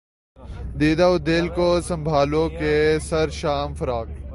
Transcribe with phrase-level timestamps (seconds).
[0.79, 2.97] دیدہ و دل کو سنبھالو کہ
[3.01, 4.07] سر شام فراق